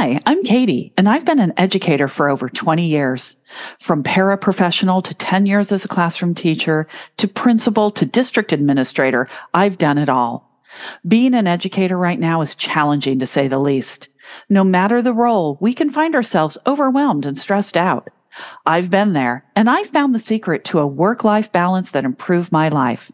Hi, 0.00 0.18
I'm 0.24 0.42
Katie, 0.44 0.94
and 0.96 1.06
I've 1.10 1.26
been 1.26 1.40
an 1.40 1.52
educator 1.58 2.08
for 2.08 2.30
over 2.30 2.48
20 2.48 2.86
years. 2.86 3.36
From 3.80 4.02
paraprofessional 4.02 5.04
to 5.04 5.12
10 5.12 5.44
years 5.44 5.70
as 5.72 5.84
a 5.84 5.88
classroom 5.88 6.34
teacher 6.34 6.88
to 7.18 7.28
principal 7.28 7.90
to 7.90 8.06
district 8.06 8.50
administrator, 8.50 9.28
I've 9.52 9.76
done 9.76 9.98
it 9.98 10.08
all. 10.08 10.58
Being 11.06 11.34
an 11.34 11.46
educator 11.46 11.98
right 11.98 12.18
now 12.18 12.40
is 12.40 12.54
challenging 12.54 13.18
to 13.18 13.26
say 13.26 13.46
the 13.46 13.58
least. 13.58 14.08
No 14.48 14.64
matter 14.64 15.02
the 15.02 15.12
role, 15.12 15.58
we 15.60 15.74
can 15.74 15.90
find 15.90 16.14
ourselves 16.14 16.56
overwhelmed 16.66 17.26
and 17.26 17.36
stressed 17.36 17.76
out. 17.76 18.08
I've 18.64 18.88
been 18.88 19.12
there, 19.12 19.44
and 19.54 19.68
I 19.68 19.84
found 19.84 20.14
the 20.14 20.18
secret 20.18 20.64
to 20.64 20.78
a 20.78 20.86
work 20.86 21.24
life 21.24 21.52
balance 21.52 21.90
that 21.90 22.06
improved 22.06 22.50
my 22.50 22.70
life. 22.70 23.12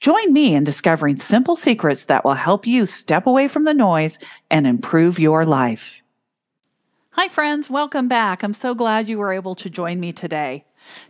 Join 0.00 0.32
me 0.32 0.54
in 0.54 0.64
discovering 0.64 1.16
simple 1.16 1.56
secrets 1.56 2.06
that 2.06 2.24
will 2.24 2.32
help 2.32 2.66
you 2.66 2.86
step 2.86 3.26
away 3.26 3.48
from 3.48 3.64
the 3.64 3.74
noise 3.74 4.18
and 4.50 4.66
improve 4.66 5.18
your 5.18 5.44
life. 5.44 6.01
Hi, 7.14 7.28
friends. 7.28 7.68
Welcome 7.68 8.08
back. 8.08 8.42
I'm 8.42 8.54
so 8.54 8.74
glad 8.74 9.06
you 9.06 9.18
were 9.18 9.34
able 9.34 9.54
to 9.56 9.68
join 9.68 10.00
me 10.00 10.14
today. 10.14 10.64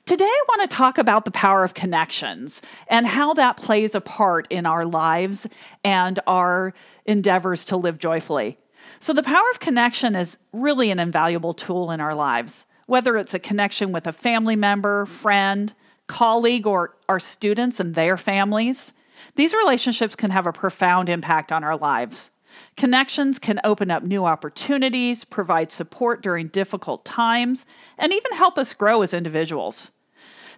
Today, 0.05 0.25
I 0.25 0.45
want 0.49 0.69
to 0.69 0.77
talk 0.77 0.99
about 0.99 1.25
the 1.25 1.31
power 1.31 1.63
of 1.63 1.75
connections 1.75 2.61
and 2.89 3.07
how 3.07 3.35
that 3.35 3.57
plays 3.57 3.95
a 3.95 4.01
part 4.01 4.49
in 4.51 4.67
our 4.67 4.85
lives 4.85 5.47
and 5.85 6.19
our 6.27 6.75
endeavors 7.07 7.65
to 7.67 7.77
live 7.77 8.01
joyfully. 8.01 8.59
So, 8.99 9.13
the 9.13 9.23
power 9.23 9.49
of 9.53 9.61
connection 9.61 10.17
is 10.17 10.39
really 10.53 10.91
an 10.91 10.99
invaluable 10.99 11.55
tool 11.55 11.93
in 11.93 12.01
our 12.01 12.17
lives, 12.17 12.67
whether 12.87 13.17
it's 13.17 13.33
a 13.33 13.39
connection 13.39 13.93
with 13.93 14.09
a 14.09 14.13
family 14.13 14.57
member, 14.57 15.07
friend, 15.07 15.73
colleague, 16.09 16.67
or 16.67 16.97
our 17.09 17.21
students 17.21 17.79
and 17.79 17.95
their 17.95 18.17
families, 18.17 18.93
these 19.37 19.55
relationships 19.55 20.17
can 20.17 20.33
have 20.33 20.49
a 20.49 20.53
profound 20.53 21.09
impact 21.09 21.53
on 21.53 21.63
our 21.63 21.77
lives. 21.77 22.33
Connections 22.77 23.39
can 23.39 23.61
open 23.65 23.91
up 23.91 24.03
new 24.03 24.25
opportunities, 24.25 25.25
provide 25.25 25.71
support 25.71 26.23
during 26.23 26.49
difficult 26.49 27.05
times, 27.05 27.67
and 27.99 28.13
even 28.13 28.33
help 28.33 28.59
us 28.59 28.75
grow 28.75 29.03
as 29.03 29.15
individuals. 29.15 29.93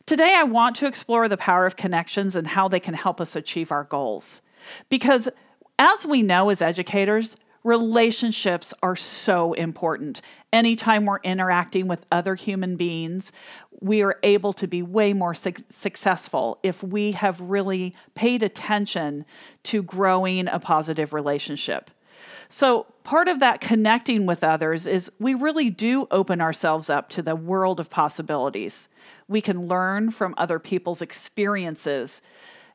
Today, 0.07 0.35
I 0.37 0.43
want 0.43 0.77
to 0.77 0.87
explore 0.87 1.29
the 1.29 1.37
power 1.37 1.67
of 1.67 1.77
connections 1.77 2.35
and 2.35 2.47
how 2.47 2.69
they 2.69 2.81
can 2.81 2.95
help 2.95 3.21
us 3.21 3.35
achieve 3.35 3.73
our 3.73 3.85
goals. 3.85 4.43
Because 4.89 5.29
as 5.79 6.05
we 6.05 6.23
know 6.23 6.51
as 6.51 6.61
educators, 6.61 7.37
relationships 7.65 8.75
are 8.83 8.95
so 8.95 9.55
important. 9.55 10.21
Anytime 10.53 11.07
we're 11.07 11.19
interacting 11.21 11.89
with 11.89 12.05
other 12.13 12.35
human 12.35 12.77
beings, 12.77 13.33
we 13.81 14.03
are 14.03 14.19
able 14.23 14.53
to 14.53 14.67
be 14.67 14.83
way 14.83 15.13
more 15.13 15.35
su- 15.35 15.53
successful 15.71 16.59
if 16.63 16.83
we 16.83 17.13
have 17.13 17.41
really 17.41 17.95
paid 18.15 18.43
attention 18.43 19.25
to 19.65 19.83
growing 19.83 20.47
a 20.47 20.61
positive 20.61 21.13
relationship. 21.13 21.91
So, 22.49 22.87
part 23.03 23.29
of 23.29 23.41
that 23.41 23.61
connecting 23.61 24.27
with 24.27 24.45
others 24.45 24.87
is 24.87 25.11
we 25.19 25.35
really 25.35 25.71
do 25.71 26.07
open 26.11 26.41
ourselves 26.41 26.89
up 26.89 27.09
to 27.11 27.23
the 27.23 27.35
world 27.35 27.81
of 27.81 27.91
possibilities. 27.91 28.89
We 29.27 29.41
can 29.41 29.67
learn 29.67 30.11
from 30.11 30.35
other 30.37 30.59
people's 30.59 31.03
experiences 31.03 32.23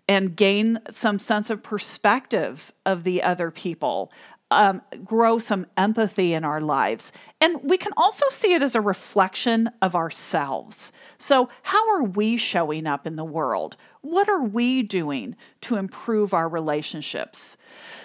and 0.08 0.36
gain 0.36 0.80
some 0.90 1.20
sense 1.20 1.52
of 1.52 1.62
perspective 1.62 2.74
of 2.86 3.04
the 3.04 3.22
other 3.22 3.52
people, 3.52 4.12
um, 4.52 4.82
grow 5.04 5.38
some 5.38 5.68
empathy 5.78 6.34
in 6.34 6.44
our 6.44 6.62
lives. 6.62 7.12
And 7.40 7.64
we 7.64 7.78
can 7.78 7.92
also 7.96 8.28
see 8.30 8.54
it 8.54 8.64
as 8.64 8.76
a 8.76 8.82
reflection 8.82 9.70
of 9.82 9.96
ourselves. 9.96 10.92
So, 11.18 11.50
how 11.64 11.88
are 11.94 12.04
we 12.04 12.38
showing 12.38 12.88
up 12.88 13.06
in 13.06 13.16
the 13.16 13.24
world? 13.24 13.78
What 14.02 14.28
are 14.28 14.42
we 14.44 14.82
doing 14.82 15.36
to 15.62 15.76
improve 15.76 16.34
our 16.34 16.50
relationships? 16.50 17.58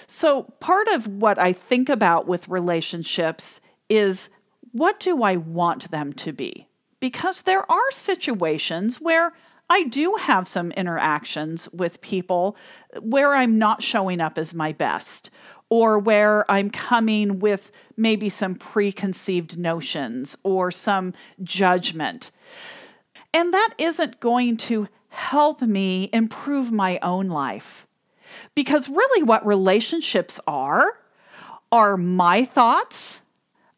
So, 0.06 0.42
part 0.60 0.88
of 0.88 1.06
what 1.06 1.38
I 1.38 1.52
think 1.52 1.88
about 1.88 2.26
with 2.26 2.48
relationships 2.48 3.60
is 3.88 4.28
what 4.72 5.00
do 5.00 5.22
I 5.22 5.36
want 5.36 5.90
them 5.90 6.12
to 6.14 6.32
be? 6.32 6.68
Because 7.00 7.42
there 7.42 7.70
are 7.70 7.90
situations 7.90 9.00
where 9.00 9.32
I 9.70 9.84
do 9.84 10.16
have 10.20 10.46
some 10.46 10.72
interactions 10.72 11.68
with 11.72 12.00
people 12.00 12.56
where 13.00 13.34
I'm 13.34 13.58
not 13.58 13.82
showing 13.82 14.20
up 14.20 14.36
as 14.36 14.52
my 14.52 14.72
best, 14.72 15.30
or 15.68 15.98
where 15.98 16.48
I'm 16.50 16.70
coming 16.70 17.38
with 17.38 17.72
maybe 17.96 18.28
some 18.28 18.54
preconceived 18.54 19.58
notions 19.58 20.36
or 20.42 20.70
some 20.70 21.14
judgment. 21.42 22.30
And 23.32 23.52
that 23.52 23.74
isn't 23.78 24.20
going 24.20 24.56
to 24.58 24.88
help 25.08 25.62
me 25.62 26.10
improve 26.12 26.70
my 26.70 26.98
own 27.02 27.28
life. 27.28 27.86
Because 28.54 28.88
really, 28.88 29.22
what 29.22 29.46
relationships 29.46 30.40
are, 30.46 30.98
are 31.70 31.96
my 31.96 32.44
thoughts 32.44 33.20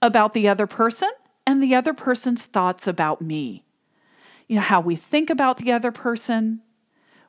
about 0.03 0.35
the 0.35 0.49
other 0.49 0.67
person 0.67 1.11
and 1.47 1.63
the 1.63 1.75
other 1.75 1.95
person's 1.95 2.45
thoughts 2.45 2.87
about 2.87 3.21
me. 3.21 3.65
You 4.49 4.57
know, 4.57 4.63
how 4.63 4.81
we 4.81 4.97
think 4.97 5.31
about 5.31 5.59
the 5.59 5.73
other 5.73 5.93
person, 5.93 6.61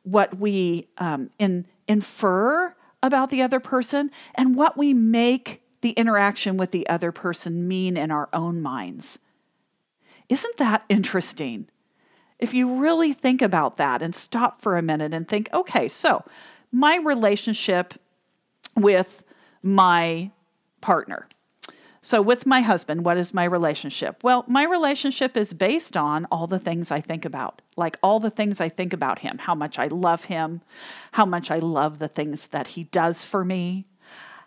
what 0.03 0.37
we 0.37 0.87
um, 0.97 1.29
in, 1.39 1.65
infer 1.87 2.75
about 3.03 3.29
the 3.29 3.41
other 3.41 3.59
person 3.59 4.11
and 4.35 4.55
what 4.55 4.77
we 4.77 4.93
make 4.93 5.61
the 5.81 5.91
interaction 5.91 6.57
with 6.57 6.71
the 6.71 6.87
other 6.89 7.11
person 7.11 7.67
mean 7.67 7.95
in 7.97 8.11
our 8.11 8.29
own 8.33 8.61
minds. 8.61 9.19
Isn't 10.29 10.57
that 10.57 10.83
interesting? 10.89 11.67
If 12.39 12.53
you 12.53 12.75
really 12.75 13.13
think 13.13 13.41
about 13.41 13.77
that 13.77 14.01
and 14.01 14.13
stop 14.13 14.61
for 14.61 14.77
a 14.77 14.81
minute 14.81 15.13
and 15.13 15.27
think, 15.27 15.49
okay, 15.53 15.87
so 15.87 16.23
my 16.71 16.97
relationship 16.97 17.93
with 18.75 19.23
my 19.63 20.31
partner, 20.81 21.27
so, 22.07 22.21
with 22.21 22.45
my 22.45 22.61
husband, 22.61 23.03
what 23.03 23.17
is 23.17 23.33
my 23.33 23.43
relationship? 23.43 24.23
Well, 24.23 24.45
my 24.47 24.63
relationship 24.63 25.35
is 25.35 25.53
based 25.53 25.97
on 25.97 26.25
all 26.31 26.47
the 26.47 26.57
things 26.57 26.89
I 26.89 27.01
think 27.01 27.25
about, 27.25 27.61
like 27.75 27.97
all 28.01 28.21
the 28.21 28.29
things 28.29 28.61
I 28.61 28.69
think 28.69 28.93
about 28.93 29.19
him, 29.19 29.39
how 29.39 29.53
much 29.53 29.77
I 29.77 29.87
love 29.87 30.23
him, 30.23 30.61
how 31.11 31.25
much 31.25 31.51
I 31.51 31.59
love 31.59 31.99
the 31.99 32.07
things 32.07 32.47
that 32.47 32.67
he 32.67 32.85
does 32.85 33.25
for 33.25 33.43
me, 33.43 33.87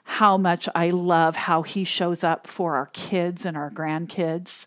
how 0.05 0.39
much 0.39 0.71
I 0.75 0.89
love 0.89 1.37
how 1.37 1.61
he 1.61 1.85
shows 1.85 2.25
up 2.25 2.47
for 2.47 2.77
our 2.77 2.87
kids 2.95 3.45
and 3.45 3.59
our 3.59 3.71
grandkids. 3.71 4.65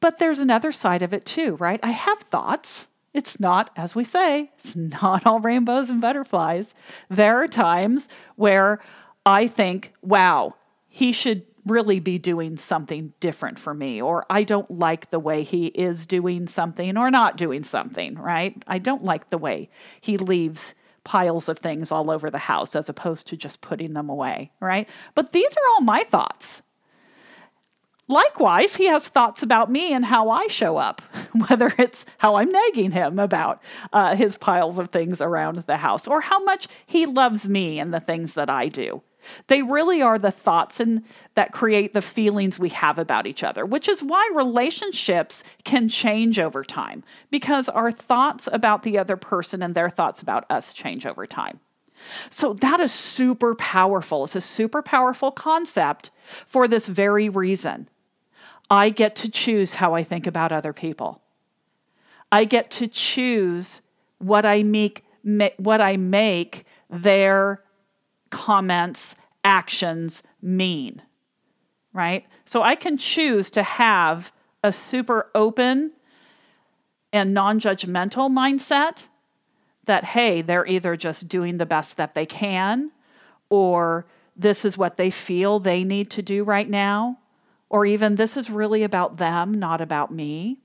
But 0.00 0.18
there's 0.18 0.40
another 0.40 0.72
side 0.72 1.02
of 1.02 1.14
it 1.14 1.24
too, 1.24 1.54
right? 1.60 1.78
I 1.80 1.92
have 1.92 2.22
thoughts. 2.22 2.88
It's 3.12 3.38
not, 3.38 3.70
as 3.76 3.94
we 3.94 4.02
say, 4.02 4.50
it's 4.58 4.74
not 4.74 5.26
all 5.26 5.38
rainbows 5.38 5.90
and 5.90 6.00
butterflies. 6.00 6.74
There 7.08 7.40
are 7.40 7.46
times 7.46 8.08
where 8.34 8.80
I 9.24 9.46
think, 9.46 9.92
wow, 10.02 10.56
he 10.94 11.10
should 11.10 11.42
really 11.66 11.98
be 11.98 12.18
doing 12.18 12.56
something 12.56 13.12
different 13.18 13.58
for 13.58 13.74
me, 13.74 14.00
or 14.00 14.24
I 14.30 14.44
don't 14.44 14.70
like 14.78 15.10
the 15.10 15.18
way 15.18 15.42
he 15.42 15.66
is 15.66 16.06
doing 16.06 16.46
something 16.46 16.96
or 16.96 17.10
not 17.10 17.36
doing 17.36 17.64
something, 17.64 18.14
right? 18.14 18.54
I 18.68 18.78
don't 18.78 19.02
like 19.02 19.28
the 19.30 19.38
way 19.38 19.70
he 20.00 20.18
leaves 20.18 20.72
piles 21.02 21.48
of 21.48 21.58
things 21.58 21.90
all 21.90 22.12
over 22.12 22.30
the 22.30 22.38
house 22.38 22.76
as 22.76 22.88
opposed 22.88 23.26
to 23.26 23.36
just 23.36 23.60
putting 23.60 23.94
them 23.94 24.08
away, 24.08 24.52
right? 24.60 24.88
But 25.16 25.32
these 25.32 25.52
are 25.52 25.68
all 25.74 25.80
my 25.80 26.04
thoughts. 26.04 26.62
Likewise, 28.06 28.76
he 28.76 28.86
has 28.86 29.08
thoughts 29.08 29.42
about 29.42 29.72
me 29.72 29.92
and 29.92 30.04
how 30.04 30.30
I 30.30 30.46
show 30.46 30.76
up, 30.76 31.02
whether 31.48 31.74
it's 31.76 32.06
how 32.18 32.36
I'm 32.36 32.52
nagging 32.52 32.92
him 32.92 33.18
about 33.18 33.60
uh, 33.92 34.14
his 34.14 34.36
piles 34.36 34.78
of 34.78 34.90
things 34.90 35.20
around 35.20 35.64
the 35.66 35.78
house 35.78 36.06
or 36.06 36.20
how 36.20 36.44
much 36.44 36.68
he 36.86 37.04
loves 37.04 37.48
me 37.48 37.80
and 37.80 37.92
the 37.92 37.98
things 37.98 38.34
that 38.34 38.48
I 38.48 38.68
do. 38.68 39.02
They 39.46 39.62
really 39.62 40.02
are 40.02 40.18
the 40.18 40.30
thoughts 40.30 40.80
and 40.80 41.04
that 41.34 41.52
create 41.52 41.92
the 41.94 42.02
feelings 42.02 42.58
we 42.58 42.70
have 42.70 42.98
about 42.98 43.26
each 43.26 43.42
other, 43.42 43.64
which 43.66 43.88
is 43.88 44.02
why 44.02 44.28
relationships 44.34 45.42
can 45.64 45.88
change 45.88 46.38
over 46.38 46.64
time 46.64 47.04
because 47.30 47.68
our 47.68 47.92
thoughts 47.92 48.48
about 48.52 48.82
the 48.82 48.98
other 48.98 49.16
person 49.16 49.62
and 49.62 49.74
their 49.74 49.90
thoughts 49.90 50.22
about 50.22 50.50
us 50.50 50.72
change 50.72 51.06
over 51.06 51.26
time. 51.26 51.60
So 52.30 52.52
that 52.54 52.80
is 52.80 52.92
super 52.92 53.54
powerful. 53.54 54.24
It's 54.24 54.36
a 54.36 54.40
super 54.40 54.82
powerful 54.82 55.30
concept 55.30 56.10
for 56.46 56.68
this 56.68 56.88
very 56.88 57.28
reason. 57.28 57.88
I 58.70 58.90
get 58.90 59.14
to 59.16 59.30
choose 59.30 59.74
how 59.74 59.94
I 59.94 60.04
think 60.04 60.26
about 60.26 60.52
other 60.52 60.72
people. 60.72 61.20
I 62.32 62.44
get 62.44 62.70
to 62.72 62.88
choose 62.88 63.80
what 64.18 64.44
I 64.44 64.62
make 64.62 65.04
what 65.56 65.80
I 65.80 65.96
make 65.96 66.66
their 66.90 67.63
comments, 68.34 69.14
actions 69.44 70.22
mean, 70.42 71.00
right? 71.92 72.26
So 72.44 72.62
I 72.62 72.74
can 72.74 72.98
choose 72.98 73.48
to 73.52 73.62
have 73.62 74.32
a 74.64 74.72
super 74.72 75.30
open 75.36 75.92
and 77.12 77.32
non 77.32 77.60
judgmental 77.60 78.28
mindset 78.28 79.06
that, 79.84 80.02
hey, 80.02 80.42
they're 80.42 80.66
either 80.66 80.96
just 80.96 81.28
doing 81.28 81.58
the 81.58 81.66
best 81.66 81.96
that 81.96 82.16
they 82.16 82.26
can, 82.26 82.90
or 83.50 84.04
this 84.36 84.64
is 84.64 84.76
what 84.76 84.96
they 84.96 85.10
feel 85.10 85.60
they 85.60 85.84
need 85.84 86.10
to 86.10 86.22
do 86.22 86.42
right 86.42 86.68
now, 86.68 87.18
or 87.70 87.86
even 87.86 88.16
this 88.16 88.36
is 88.36 88.50
really 88.50 88.82
about 88.82 89.18
them, 89.18 89.54
not 89.54 89.80
about 89.80 90.12
me. 90.12 90.58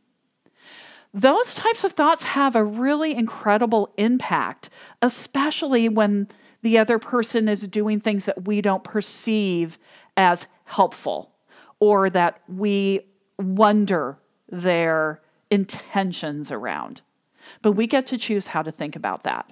Those 1.13 1.54
types 1.54 1.83
of 1.83 1.94
thoughts 1.94 2.24
have 2.24 2.56
a 2.56 2.63
really 2.63 3.15
incredible 3.15 3.94
impact, 3.98 4.69
especially 5.01 5.88
when 5.88 6.27
the 6.62 6.78
other 6.78 7.00
person 7.00 7.48
is 7.48 7.68
doing 7.68 8.00
things 8.00 8.26
that 8.26 8.46
we 8.46 8.62
don't 8.62 8.84
perceive 8.84 9.80
as 10.18 10.48
helpful 10.66 11.32
or 11.80 12.10
that 12.10 12.42
we 12.48 13.02
wonder 13.38 14.18
their 14.50 15.22
intentions 15.50 16.52
around. 16.52 17.02
But 17.62 17.74
we 17.74 17.88
get 17.88 18.06
to 18.08 18.18
choose 18.18 18.48
how 18.48 18.62
to 18.62 18.72
think 18.72 18.96
about 18.96 19.24
that. 19.24 19.50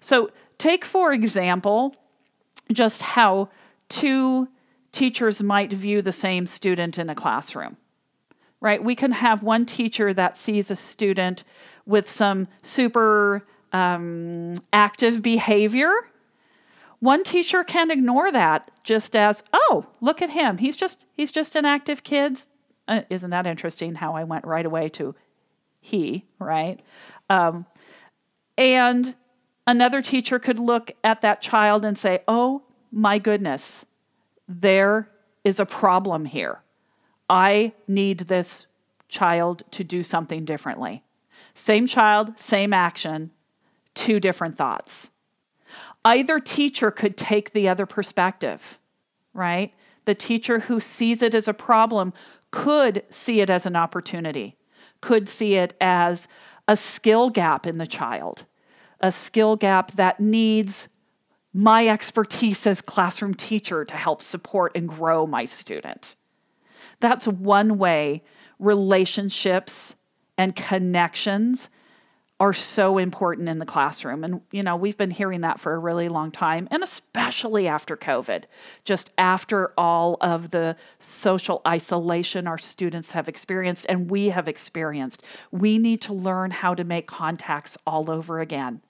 So, 0.00 0.30
take 0.58 0.84
for 0.84 1.12
example 1.12 1.94
just 2.72 3.00
how 3.00 3.48
two 3.88 4.48
teachers 4.92 5.42
might 5.42 5.72
view 5.72 6.02
the 6.02 6.12
same 6.12 6.46
student 6.46 6.98
in 6.98 7.08
a 7.08 7.14
classroom. 7.14 7.76
Right? 8.60 8.82
We 8.82 8.96
can 8.96 9.12
have 9.12 9.42
one 9.42 9.66
teacher 9.66 10.12
that 10.14 10.36
sees 10.36 10.70
a 10.70 10.76
student 10.76 11.44
with 11.86 12.10
some 12.10 12.48
super 12.62 13.46
um, 13.72 14.54
active 14.72 15.22
behavior. 15.22 15.92
One 17.00 17.22
teacher 17.22 17.62
can 17.62 17.90
ignore 17.90 18.32
that 18.32 18.70
just 18.82 19.14
as, 19.14 19.42
oh, 19.52 19.86
look 20.00 20.20
at 20.20 20.30
him. 20.30 20.58
He's 20.58 20.76
just 20.76 21.06
he's 21.14 21.30
just 21.30 21.54
an 21.54 21.64
active 21.64 22.02
kid. 22.02 22.40
Uh, 22.88 23.02
isn't 23.10 23.30
that 23.30 23.46
interesting? 23.46 23.94
How 23.94 24.14
I 24.14 24.24
went 24.24 24.46
right 24.46 24.66
away 24.66 24.88
to 24.90 25.14
he, 25.80 26.26
right? 26.38 26.80
Um, 27.30 27.66
and 28.56 29.14
another 29.66 30.02
teacher 30.02 30.38
could 30.38 30.58
look 30.58 30.90
at 31.04 31.20
that 31.20 31.40
child 31.40 31.84
and 31.84 31.96
say, 31.96 32.20
oh 32.26 32.62
my 32.90 33.18
goodness, 33.18 33.84
there 34.48 35.08
is 35.44 35.60
a 35.60 35.66
problem 35.66 36.24
here. 36.24 36.60
I 37.30 37.74
need 37.86 38.20
this 38.20 38.66
child 39.08 39.62
to 39.72 39.84
do 39.84 40.02
something 40.02 40.44
differently. 40.44 41.04
Same 41.54 41.86
child, 41.86 42.38
same 42.38 42.72
action, 42.72 43.30
two 43.94 44.18
different 44.18 44.56
thoughts. 44.56 45.10
Either 46.04 46.40
teacher 46.40 46.90
could 46.90 47.16
take 47.16 47.52
the 47.52 47.68
other 47.68 47.86
perspective, 47.86 48.78
right? 49.34 49.72
The 50.04 50.14
teacher 50.14 50.60
who 50.60 50.80
sees 50.80 51.22
it 51.22 51.34
as 51.34 51.48
a 51.48 51.54
problem 51.54 52.12
could 52.50 53.04
see 53.10 53.40
it 53.40 53.50
as 53.50 53.66
an 53.66 53.76
opportunity, 53.76 54.56
could 55.00 55.28
see 55.28 55.54
it 55.54 55.74
as 55.80 56.28
a 56.66 56.76
skill 56.76 57.30
gap 57.30 57.66
in 57.66 57.78
the 57.78 57.86
child, 57.86 58.44
a 59.00 59.12
skill 59.12 59.56
gap 59.56 59.92
that 59.96 60.20
needs 60.20 60.88
my 61.52 61.88
expertise 61.88 62.66
as 62.66 62.80
classroom 62.80 63.34
teacher 63.34 63.84
to 63.84 63.94
help 63.94 64.22
support 64.22 64.72
and 64.74 64.88
grow 64.88 65.26
my 65.26 65.44
student. 65.44 66.14
That's 67.00 67.26
one 67.26 67.78
way 67.78 68.22
relationships 68.58 69.94
and 70.36 70.54
connections 70.54 71.68
are 72.40 72.52
so 72.52 72.98
important 72.98 73.48
in 73.48 73.58
the 73.58 73.66
classroom. 73.66 74.22
And, 74.22 74.40
you 74.52 74.62
know, 74.62 74.76
we've 74.76 74.96
been 74.96 75.10
hearing 75.10 75.40
that 75.40 75.58
for 75.58 75.74
a 75.74 75.78
really 75.78 76.08
long 76.08 76.30
time, 76.30 76.68
and 76.70 76.82
especially 76.82 77.66
after 77.66 77.96
COVID, 77.96 78.44
just 78.84 79.10
after 79.18 79.72
all 79.76 80.16
of 80.20 80.50
the 80.50 80.76
social 81.00 81.60
isolation 81.66 82.46
our 82.46 82.58
students 82.58 83.10
have 83.10 83.28
experienced 83.28 83.86
and 83.88 84.10
we 84.10 84.28
have 84.28 84.46
experienced. 84.46 85.22
We 85.50 85.78
need 85.78 86.00
to 86.02 86.12
learn 86.12 86.52
how 86.52 86.74
to 86.74 86.84
make 86.84 87.08
contacts 87.08 87.76
all 87.86 88.10
over 88.10 88.40
again. 88.40 88.82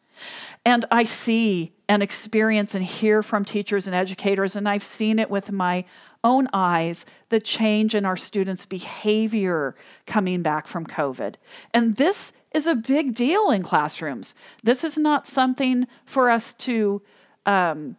And 0.64 0.84
I 0.90 1.04
see 1.04 1.72
and 1.88 2.02
experience 2.02 2.74
and 2.74 2.84
hear 2.84 3.22
from 3.22 3.44
teachers 3.44 3.86
and 3.86 3.94
educators, 3.94 4.56
and 4.56 4.68
I've 4.68 4.84
seen 4.84 5.18
it 5.18 5.30
with 5.30 5.52
my 5.52 5.84
own 6.24 6.48
eyes 6.52 7.06
the 7.28 7.40
change 7.40 7.94
in 7.94 8.04
our 8.04 8.16
students' 8.16 8.66
behavior 8.66 9.76
coming 10.06 10.42
back 10.42 10.66
from 10.66 10.84
COVID. 10.84 11.36
And 11.72 11.96
this 11.96 12.32
is 12.52 12.66
a 12.66 12.74
big 12.74 13.14
deal 13.14 13.50
in 13.50 13.62
classrooms. 13.62 14.34
This 14.62 14.84
is 14.84 14.96
not 14.96 15.26
something 15.26 15.86
for 16.06 16.30
us 16.30 16.54
to 16.54 17.02
um, 17.46 17.96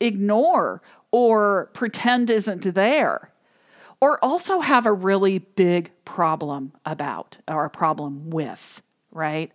ignore 0.00 0.82
or 1.10 1.70
pretend 1.72 2.30
isn't 2.30 2.74
there, 2.74 3.30
or 4.00 4.22
also 4.22 4.60
have 4.60 4.86
a 4.86 4.92
really 4.92 5.38
big 5.38 5.90
problem 6.04 6.72
about 6.84 7.38
or 7.48 7.64
a 7.64 7.70
problem 7.70 8.30
with, 8.30 8.82
right? 9.12 9.52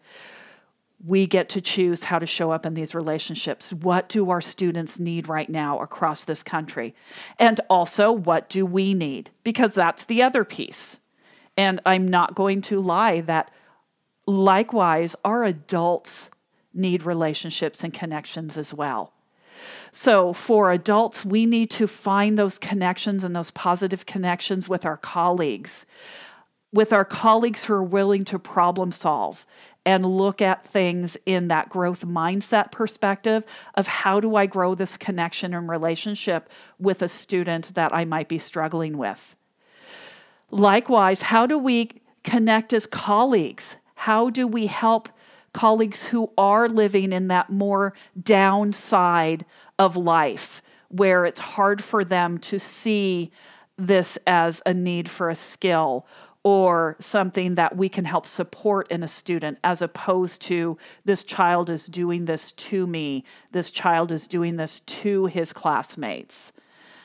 we 1.05 1.25
get 1.25 1.49
to 1.49 1.61
choose 1.61 2.03
how 2.03 2.19
to 2.19 2.25
show 2.25 2.51
up 2.51 2.65
in 2.65 2.73
these 2.73 2.93
relationships. 2.93 3.73
What 3.73 4.09
do 4.09 4.29
our 4.29 4.41
students 4.41 4.99
need 4.99 5.27
right 5.27 5.49
now 5.49 5.79
across 5.79 6.23
this 6.23 6.43
country? 6.43 6.93
And 7.39 7.59
also, 7.69 8.11
what 8.11 8.49
do 8.49 8.65
we 8.65 8.93
need? 8.93 9.31
Because 9.43 9.73
that's 9.73 10.05
the 10.05 10.21
other 10.21 10.43
piece. 10.43 10.99
And 11.57 11.81
I'm 11.85 12.07
not 12.07 12.35
going 12.35 12.61
to 12.63 12.79
lie 12.79 13.21
that 13.21 13.51
likewise, 14.31 15.15
our 15.23 15.43
adults 15.43 16.29
need 16.73 17.03
relationships 17.03 17.83
and 17.83 17.93
connections 17.93 18.57
as 18.57 18.73
well. 18.73 19.13
So, 19.91 20.33
for 20.33 20.71
adults, 20.71 21.25
we 21.25 21.45
need 21.45 21.69
to 21.71 21.87
find 21.87 22.37
those 22.37 22.57
connections 22.57 23.23
and 23.23 23.35
those 23.35 23.51
positive 23.51 24.05
connections 24.05 24.67
with 24.67 24.85
our 24.85 24.97
colleagues, 24.97 25.85
with 26.73 26.93
our 26.93 27.05
colleagues 27.05 27.65
who 27.65 27.73
are 27.73 27.83
willing 27.83 28.25
to 28.25 28.39
problem 28.39 28.91
solve 28.91 29.45
and 29.85 30.05
look 30.05 30.41
at 30.41 30.65
things 30.65 31.17
in 31.25 31.47
that 31.47 31.69
growth 31.69 32.05
mindset 32.05 32.71
perspective 32.71 33.45
of 33.75 33.87
how 33.87 34.19
do 34.19 34.35
I 34.35 34.45
grow 34.45 34.75
this 34.75 34.95
connection 34.95 35.53
and 35.53 35.67
relationship 35.67 36.49
with 36.79 37.01
a 37.01 37.07
student 37.07 37.73
that 37.75 37.93
I 37.93 38.05
might 38.05 38.29
be 38.29 38.39
struggling 38.39 38.97
with. 38.97 39.35
Likewise, 40.51 41.23
how 41.23 41.45
do 41.45 41.57
we 41.57 41.89
connect 42.23 42.73
as 42.73 42.85
colleagues? 42.85 43.75
How 44.01 44.31
do 44.31 44.47
we 44.47 44.65
help 44.65 45.09
colleagues 45.53 46.05
who 46.05 46.31
are 46.35 46.67
living 46.67 47.13
in 47.13 47.27
that 47.27 47.51
more 47.51 47.93
downside 48.19 49.45
of 49.77 49.95
life 49.95 50.63
where 50.89 51.23
it's 51.23 51.39
hard 51.39 51.83
for 51.83 52.03
them 52.03 52.39
to 52.39 52.57
see 52.57 53.29
this 53.77 54.17
as 54.25 54.59
a 54.65 54.73
need 54.73 55.07
for 55.07 55.29
a 55.29 55.35
skill 55.35 56.07
or 56.41 56.95
something 56.99 57.53
that 57.53 57.77
we 57.77 57.89
can 57.89 58.05
help 58.05 58.25
support 58.25 58.89
in 58.89 59.03
a 59.03 59.07
student 59.07 59.59
as 59.63 59.83
opposed 59.83 60.41
to 60.41 60.79
this 61.05 61.23
child 61.23 61.69
is 61.69 61.85
doing 61.85 62.25
this 62.25 62.53
to 62.53 62.87
me, 62.87 63.23
this 63.51 63.69
child 63.69 64.11
is 64.11 64.25
doing 64.25 64.55
this 64.55 64.79
to 64.79 65.27
his 65.27 65.53
classmates. 65.53 66.51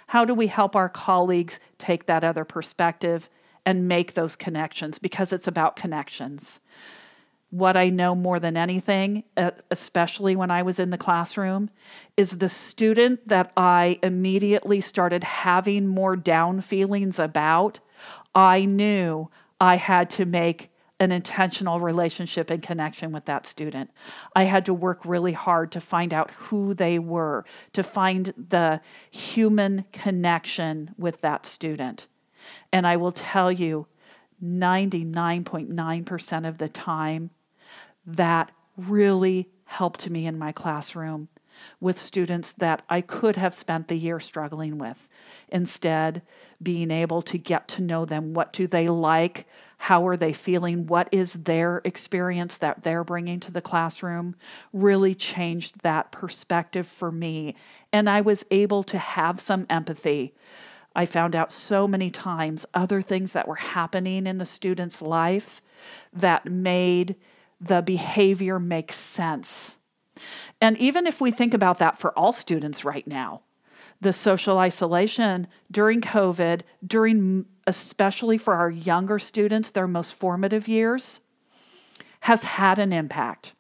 How 0.06 0.25
do 0.25 0.32
we 0.32 0.46
help 0.46 0.75
our 0.75 0.88
colleagues 0.88 1.60
take 1.76 2.06
that 2.06 2.25
other 2.25 2.46
perspective 2.46 3.28
and 3.66 3.86
make 3.86 4.14
those 4.14 4.36
connections? 4.36 4.98
Because 4.98 5.32
it's 5.34 5.46
about 5.46 5.76
connections. 5.76 6.60
What 7.50 7.76
I 7.76 7.90
know 7.90 8.14
more 8.14 8.40
than 8.40 8.56
anything, 8.56 9.24
especially 9.70 10.34
when 10.34 10.50
I 10.50 10.62
was 10.62 10.78
in 10.78 10.90
the 10.90 10.98
classroom, 10.98 11.70
is 12.16 12.38
the 12.38 12.48
student 12.48 13.28
that 13.28 13.52
I 13.56 13.98
immediately 14.02 14.80
started 14.80 15.22
having 15.22 15.86
more 15.86 16.16
down 16.16 16.60
feelings 16.60 17.18
about 17.18 17.80
I 18.35 18.64
knew 18.64 19.30
I 19.61 19.76
had 19.76 20.11
to 20.11 20.25
make 20.25 20.70
an 20.99 21.12
intentional 21.12 21.78
relationship 21.78 22.50
and 22.50 22.62
connection 22.62 23.12
with 23.12 23.26
that 23.26 23.46
student. 23.46 23.90
I 24.35 24.44
had 24.44 24.66
to 24.66 24.75
work 24.75 25.04
really 25.04 25.32
hard 25.32 25.70
to 25.73 25.80
find 25.80 26.12
out 26.12 26.30
who 26.32 26.75
they 26.75 26.99
were, 26.99 27.44
to 27.75 27.82
find 27.82 28.32
the 28.49 28.80
human 29.11 29.85
connection 29.92 30.94
with 30.99 31.20
that 31.20 31.46
student. 31.46 32.06
And 32.72 32.86
I 32.86 32.96
will 32.96 33.12
tell 33.12 33.50
you, 33.50 33.86
99.9% 34.44 36.48
of 36.48 36.58
the 36.58 36.68
time, 36.68 37.30
that 38.06 38.52
really 38.76 39.48
helped 39.64 40.10
me 40.10 40.26
in 40.26 40.38
my 40.38 40.52
classroom 40.52 41.28
with 41.80 41.98
students 41.98 42.52
that 42.52 42.82
I 42.88 43.00
could 43.00 43.36
have 43.36 43.54
spent 43.54 43.88
the 43.88 43.96
year 43.96 44.20
struggling 44.20 44.78
with. 44.78 45.08
Instead, 45.48 46.22
being 46.62 46.90
able 46.90 47.22
to 47.22 47.38
get 47.38 47.68
to 47.68 47.82
know 47.82 48.04
them. 48.04 48.34
What 48.34 48.52
do 48.52 48.66
they 48.66 48.88
like? 48.88 49.46
How 49.78 50.06
are 50.06 50.16
they 50.16 50.32
feeling? 50.32 50.86
What 50.86 51.08
is 51.12 51.32
their 51.32 51.80
experience 51.84 52.56
that 52.58 52.82
they're 52.82 53.04
bringing 53.04 53.40
to 53.40 53.50
the 53.50 53.60
classroom? 53.60 54.36
Really 54.72 55.14
changed 55.14 55.82
that 55.82 56.12
perspective 56.12 56.86
for 56.86 57.10
me. 57.10 57.54
And 57.92 58.08
I 58.08 58.20
was 58.20 58.44
able 58.50 58.82
to 58.84 58.98
have 58.98 59.40
some 59.40 59.66
empathy. 59.68 60.34
I 60.96 61.04
found 61.04 61.36
out 61.36 61.52
so 61.52 61.86
many 61.86 62.10
times 62.10 62.64
other 62.72 63.02
things 63.02 63.34
that 63.34 63.46
were 63.46 63.56
happening 63.56 64.26
in 64.26 64.38
the 64.38 64.46
student's 64.46 65.02
life 65.02 65.60
that 66.10 66.46
made 66.46 67.16
the 67.60 67.82
behavior 67.82 68.58
make 68.58 68.90
sense. 68.92 69.76
And 70.58 70.78
even 70.78 71.06
if 71.06 71.20
we 71.20 71.30
think 71.30 71.52
about 71.52 71.76
that 71.78 71.98
for 71.98 72.18
all 72.18 72.32
students 72.32 72.82
right 72.82 73.06
now, 73.06 73.42
the 74.00 74.14
social 74.14 74.58
isolation 74.58 75.48
during 75.70 76.00
COVID, 76.00 76.62
during 76.86 77.44
especially 77.66 78.38
for 78.38 78.54
our 78.54 78.70
younger 78.70 79.18
students, 79.18 79.70
their 79.70 79.86
most 79.86 80.14
formative 80.14 80.66
years, 80.66 81.20
has 82.20 82.42
had 82.42 82.78
an 82.78 82.94
impact. 82.94 83.52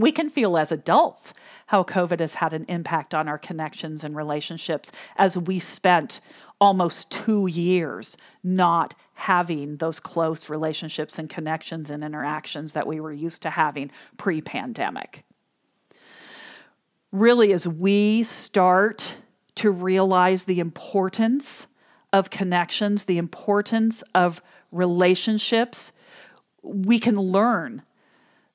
We 0.00 0.12
can 0.12 0.30
feel 0.30 0.56
as 0.56 0.70
adults 0.70 1.34
how 1.66 1.82
COVID 1.82 2.20
has 2.20 2.34
had 2.34 2.52
an 2.52 2.64
impact 2.68 3.14
on 3.14 3.26
our 3.26 3.38
connections 3.38 4.04
and 4.04 4.14
relationships 4.14 4.92
as 5.16 5.36
we 5.36 5.58
spent 5.58 6.20
almost 6.60 7.10
two 7.10 7.46
years 7.46 8.16
not 8.44 8.94
having 9.14 9.76
those 9.76 9.98
close 9.98 10.48
relationships 10.48 11.18
and 11.18 11.28
connections 11.28 11.90
and 11.90 12.04
interactions 12.04 12.72
that 12.72 12.86
we 12.86 13.00
were 13.00 13.12
used 13.12 13.42
to 13.42 13.50
having 13.50 13.90
pre 14.16 14.40
pandemic. 14.40 15.24
Really, 17.10 17.52
as 17.52 17.66
we 17.66 18.22
start 18.22 19.16
to 19.56 19.70
realize 19.70 20.44
the 20.44 20.60
importance 20.60 21.66
of 22.12 22.30
connections, 22.30 23.04
the 23.04 23.18
importance 23.18 24.02
of 24.14 24.40
relationships, 24.70 25.92
we 26.62 27.00
can 27.00 27.16
learn 27.16 27.82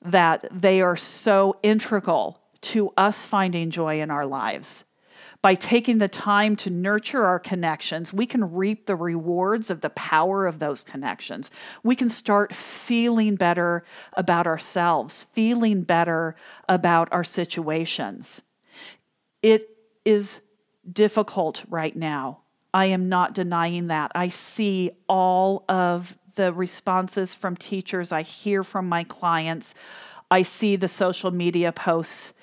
that 0.04 0.46
they 0.52 0.82
are 0.82 0.96
so 0.96 1.58
integral 1.64 2.40
to 2.62 2.92
us 2.98 3.26
finding 3.26 3.70
joy 3.70 4.02
in 4.02 4.12
our 4.12 4.26
lives. 4.26 4.84
By 5.42 5.56
taking 5.56 5.98
the 5.98 6.08
time 6.08 6.56
to 6.58 6.70
nurture 6.70 7.26
our 7.26 7.40
connections, 7.40 8.14
we 8.14 8.26
can 8.26 8.54
reap 8.54 8.86
the 8.86 8.96
rewards 8.96 9.70
of 9.70 9.82
the 9.82 9.90
power 9.90 10.48
of 10.48 10.60
those 10.60 10.84
connections. 10.86 11.52
We 11.84 11.98
can 11.98 12.08
start 12.08 12.56
feeling 12.56 13.36
better 13.36 13.84
about 14.14 14.48
ourselves, 14.48 15.26
feeling 15.34 15.84
better 15.84 16.36
about 16.70 17.10
our 17.12 17.26
situations. 17.26 18.42
It 19.42 19.70
is 20.06 20.40
difficult 20.90 21.64
right 21.68 21.96
now. 21.96 22.40
I 22.74 22.86
am 22.86 23.10
not 23.10 23.34
denying 23.34 23.88
that. 23.88 24.14
I 24.16 24.30
see 24.30 24.92
all 25.08 25.66
of 25.68 26.18
the 26.36 26.54
responses 26.54 27.36
from 27.36 27.56
teachers, 27.56 28.12
I 28.12 28.22
hear 28.22 28.64
from 28.64 28.90
my 28.90 29.04
clients, 29.04 29.74
I 30.32 30.42
see 30.42 30.76
the 30.76 30.88
social 30.88 31.32
media 31.32 31.72
posts 31.72 32.34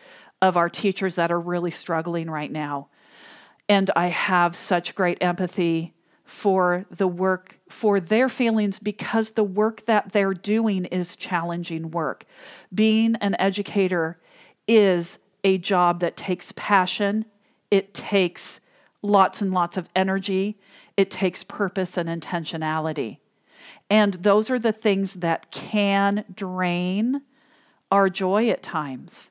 of 0.41 0.57
our 0.57 0.69
teachers 0.69 1.17
that 1.17 1.33
are 1.33 1.41
really 1.41 1.71
struggling 1.71 2.31
right 2.31 2.51
now. 2.51 2.89
And 3.69 3.91
I 3.95 4.07
have 4.07 4.57
such 4.57 4.95
great 4.95 5.19
empathy 5.21 5.95
for 6.25 6.87
the 6.91 7.09
work, 7.09 7.59
for 7.69 7.99
their 7.99 8.29
feelings, 8.29 8.79
because 8.79 9.31
the 9.31 9.45
work 9.45 9.85
that 9.87 10.13
they're 10.13 10.35
doing 10.35 10.85
is 10.87 11.17
challenging 11.17 11.91
work. 11.91 12.25
Being 12.73 13.17
an 13.17 13.35
educator 13.39 14.19
is 14.69 15.19
a 15.43 15.59
job 15.59 16.01
that 16.01 16.17
takes 16.17 16.53
passion, 16.55 17.25
it 17.71 17.95
takes 17.95 18.61
lots 19.03 19.43
and 19.43 19.53
lots 19.53 19.77
of 19.77 19.89
energy, 19.97 20.59
it 20.97 21.11
takes 21.11 21.43
purpose 21.43 21.97
and 21.97 22.09
intentionality. 22.09 23.19
And 23.89 24.15
those 24.15 24.51
are 24.51 24.59
the 24.59 24.73
things 24.73 25.15
that 25.15 25.51
can 25.51 26.25
drain 26.35 27.23
our 27.91 28.09
joy 28.09 28.49
at 28.49 28.63
times. 28.63 29.31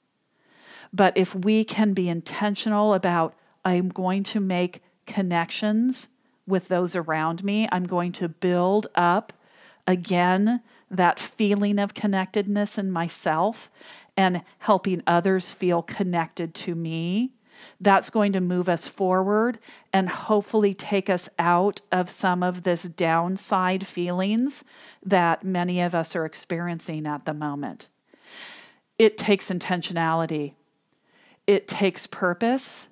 But 0.91 1.17
if 1.17 1.35
we 1.35 1.63
can 1.63 1.93
be 1.93 2.09
intentional 2.09 2.93
about, 2.93 3.35
I'm 3.63 3.89
going 3.89 4.23
to 4.23 4.39
make 4.39 4.81
connections 5.05 6.09
with 6.47 6.67
those 6.67 6.95
around 6.95 7.43
me, 7.43 7.67
I'm 7.71 7.85
going 7.85 8.11
to 8.13 8.27
build 8.27 8.87
up 8.95 9.33
again 9.85 10.61
that 10.89 11.19
feeling 11.19 11.79
of 11.79 11.93
connectedness 11.93 12.77
in 12.77 12.91
myself 12.91 13.69
and 14.17 14.41
helping 14.59 15.03
others 15.05 15.53
feel 15.53 15.81
connected 15.83 16.53
to 16.53 16.75
me. 16.75 17.33
That's 17.81 18.09
going 18.09 18.33
to 18.33 18.41
move 18.41 18.69
us 18.69 18.87
forward 18.87 19.59
and 19.91 20.09
hopefully 20.09 20.73
take 20.73 21.09
us 21.09 21.29
out 21.37 21.81
of 21.91 22.09
some 22.09 22.43
of 22.43 22.63
this 22.63 22.83
downside 22.83 23.85
feelings 23.85 24.63
that 25.05 25.43
many 25.43 25.81
of 25.81 25.93
us 25.93 26.15
are 26.15 26.25
experiencing 26.25 27.05
at 27.05 27.25
the 27.25 27.33
moment. 27.33 27.87
It 28.97 29.17
takes 29.17 29.49
intentionality 29.49 30.53
it 31.49 31.67
takes 31.67 32.05
purpose. 32.05 32.87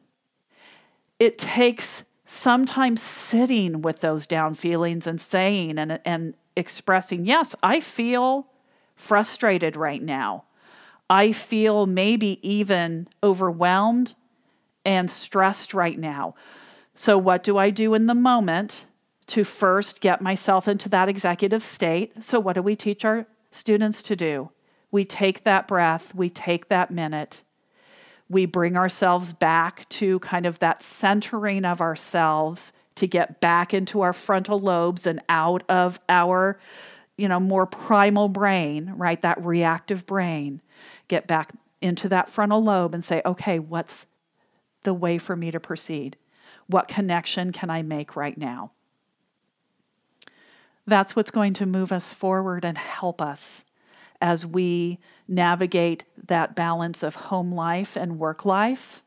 It 1.19 1.37
takes 1.37 2.01
sometimes 2.25 3.03
sitting 3.03 3.83
with 3.83 3.99
those 3.99 4.25
down 4.25 4.55
feelings 4.55 5.05
and 5.05 5.21
saying 5.21 5.77
and, 5.77 5.99
and 6.03 6.33
expressing, 6.55 7.23
yes, 7.23 7.53
I 7.61 7.81
feel 7.81 8.47
frustrated 8.95 9.75
right 9.75 10.01
now. 10.01 10.45
I 11.07 11.33
feel 11.33 11.85
maybe 11.85 12.39
even 12.41 13.07
overwhelmed 13.21 14.15
and 14.87 15.11
stressed 15.11 15.73
right 15.73 15.99
now. 15.99 16.33
So, 16.95 17.17
what 17.17 17.43
do 17.43 17.57
I 17.57 17.69
do 17.69 17.93
in 17.93 18.07
the 18.07 18.15
moment 18.15 18.87
to 19.27 19.43
first 19.43 19.99
get 19.99 20.21
myself 20.21 20.67
into 20.67 20.89
that 20.89 21.09
executive 21.09 21.61
state? 21.61 22.23
So, 22.23 22.39
what 22.39 22.53
do 22.53 22.63
we 22.63 22.75
teach 22.75 23.05
our 23.05 23.27
students 23.51 24.01
to 24.03 24.15
do? 24.15 24.49
We 24.89 25.03
take 25.03 25.43
that 25.43 25.67
breath, 25.67 26.15
we 26.15 26.29
take 26.29 26.69
that 26.69 26.89
minute, 26.89 27.43
we 28.29 28.45
bring 28.45 28.77
ourselves 28.77 29.33
back 29.33 29.87
to 29.89 30.19
kind 30.19 30.45
of 30.45 30.57
that 30.59 30.81
centering 30.81 31.65
of 31.65 31.81
ourselves 31.81 32.71
to 32.95 33.05
get 33.05 33.41
back 33.41 33.73
into 33.73 34.01
our 34.01 34.13
frontal 34.13 34.57
lobes 34.57 35.05
and 35.05 35.21
out 35.29 35.63
of 35.69 35.99
our 36.09 36.57
you 37.17 37.27
know 37.27 37.39
more 37.39 37.65
primal 37.65 38.27
brain 38.27 38.93
right 38.95 39.21
that 39.21 39.43
reactive 39.43 40.05
brain 40.05 40.61
get 41.07 41.27
back 41.27 41.51
into 41.81 42.09
that 42.09 42.29
frontal 42.29 42.63
lobe 42.63 42.93
and 42.93 43.03
say 43.03 43.21
okay 43.25 43.59
what's 43.59 44.07
the 44.87 44.93
way 44.93 45.17
for 45.17 45.35
me 45.35 45.51
to 45.51 45.59
proceed 45.59 46.15
what 46.67 46.87
connection 46.87 47.51
can 47.51 47.69
i 47.69 47.81
make 47.81 48.15
right 48.15 48.37
now 48.37 48.71
that's 50.87 51.15
what's 51.15 51.31
going 51.31 51.53
to 51.53 51.65
move 51.65 51.91
us 51.91 52.13
forward 52.13 52.63
and 52.63 52.77
help 52.77 53.21
us 53.21 53.65
as 54.21 54.45
we 54.45 54.99
navigate 55.27 56.05
that 56.27 56.55
balance 56.55 57.03
of 57.03 57.15
home 57.15 57.51
life 57.51 57.95
and 57.95 58.17
work 58.17 58.45
life 58.45 59.03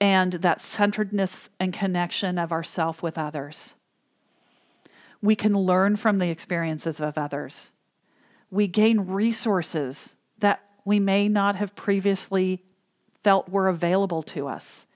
and 0.00 0.34
that 0.34 0.60
centeredness 0.60 1.48
and 1.58 1.72
connection 1.72 2.38
of 2.38 2.52
ourself 2.52 3.02
with 3.02 3.16
others. 3.16 3.74
We 5.22 5.36
can 5.36 5.56
learn 5.56 5.96
from 5.96 6.18
the 6.18 6.28
experiences 6.28 7.00
of 7.00 7.16
others. 7.16 7.70
We 8.50 8.66
gain 8.66 9.00
resources 9.00 10.14
that 10.38 10.60
we 10.84 10.98
may 10.98 11.28
not 11.28 11.56
have 11.56 11.74
previously 11.74 12.64
felt 13.22 13.48
were 13.48 13.68
available 13.68 14.22
to 14.22 14.48
us. 14.48 14.86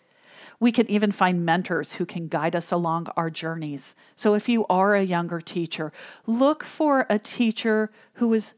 We 0.58 0.72
can 0.72 0.90
even 0.90 1.12
find 1.12 1.44
mentors 1.44 1.94
who 1.94 2.06
can 2.06 2.28
guide 2.28 2.56
us 2.56 2.72
along 2.72 3.08
our 3.16 3.28
journeys. 3.28 3.94
So, 4.14 4.34
if 4.34 4.48
you 4.48 4.64
are 4.68 4.94
a 4.94 5.02
younger 5.02 5.40
teacher, 5.40 5.92
look 6.26 6.64
for 6.64 7.06
a 7.10 7.18
teacher 7.18 7.90
who 8.14 8.32
is 8.32 8.54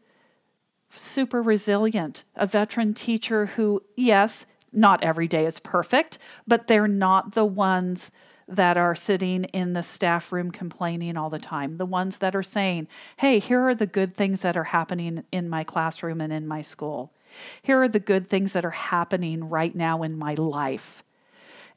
super 0.94 1.42
resilient, 1.42 2.24
a 2.36 2.46
veteran 2.46 2.94
teacher 2.94 3.46
who, 3.46 3.82
yes, 3.96 4.46
not 4.72 5.02
every 5.02 5.26
day 5.26 5.46
is 5.46 5.60
perfect, 5.60 6.18
but 6.46 6.66
they're 6.66 6.88
not 6.88 7.32
the 7.32 7.44
ones 7.44 8.10
that 8.46 8.76
are 8.76 8.94
sitting 8.94 9.44
in 9.44 9.74
the 9.74 9.82
staff 9.82 10.32
room 10.32 10.50
complaining 10.50 11.16
all 11.16 11.30
the 11.30 11.38
time. 11.38 11.76
The 11.76 11.86
ones 11.86 12.18
that 12.18 12.34
are 12.34 12.42
saying, 12.42 12.88
hey, 13.18 13.38
here 13.38 13.60
are 13.68 13.74
the 13.74 13.86
good 13.86 14.16
things 14.16 14.40
that 14.40 14.56
are 14.56 14.64
happening 14.64 15.24
in 15.30 15.48
my 15.48 15.64
classroom 15.64 16.20
and 16.20 16.32
in 16.32 16.46
my 16.46 16.62
school. 16.62 17.12
Here 17.62 17.82
are 17.82 17.88
the 17.88 17.98
good 18.00 18.28
things 18.28 18.52
that 18.52 18.64
are 18.64 18.70
happening 18.70 19.48
right 19.48 19.74
now 19.74 20.02
in 20.02 20.18
my 20.18 20.34
life. 20.34 21.02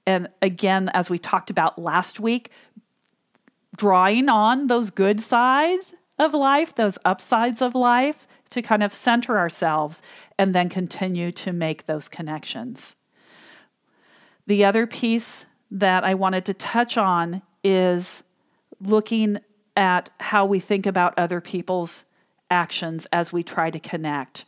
And 0.05 0.29
again, 0.41 0.89
as 0.93 1.09
we 1.09 1.19
talked 1.19 1.49
about 1.49 1.79
last 1.79 2.19
week, 2.19 2.51
drawing 3.75 4.29
on 4.29 4.67
those 4.67 4.89
good 4.89 5.19
sides 5.19 5.93
of 6.17 6.33
life, 6.33 6.75
those 6.75 6.97
upsides 7.05 7.61
of 7.61 7.75
life, 7.75 8.27
to 8.51 8.61
kind 8.61 8.83
of 8.83 8.93
center 8.93 9.37
ourselves 9.37 10.01
and 10.37 10.53
then 10.53 10.69
continue 10.69 11.31
to 11.31 11.53
make 11.53 11.85
those 11.85 12.09
connections. 12.09 12.95
The 14.45 14.65
other 14.65 14.85
piece 14.85 15.45
that 15.71 16.03
I 16.03 16.13
wanted 16.13 16.45
to 16.45 16.53
touch 16.53 16.97
on 16.97 17.41
is 17.63 18.23
looking 18.81 19.37
at 19.77 20.09
how 20.19 20.45
we 20.45 20.59
think 20.59 20.85
about 20.85 21.17
other 21.17 21.39
people's 21.39 22.03
actions 22.49 23.07
as 23.13 23.31
we 23.31 23.43
try 23.43 23.69
to 23.69 23.79
connect. 23.79 24.45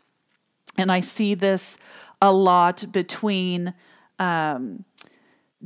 And 0.78 0.92
I 0.92 1.02
see 1.02 1.36
this 1.36 1.78
a 2.22 2.32
lot 2.32 2.92
between 2.92 3.74
um, 4.20 4.86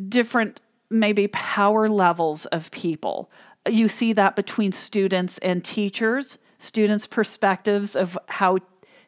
different, 0.09 0.59
maybe 0.89 1.27
power 1.27 1.87
levels 1.87 2.45
of 2.47 2.71
people. 2.71 3.31
You 3.67 3.89
see 3.89 4.13
that 4.13 4.35
between 4.35 4.71
students 4.71 5.37
and 5.39 5.63
teachers 5.63 6.37
students' 6.57 7.07
perspectives 7.07 7.95
of 7.95 8.17
how 8.27 8.57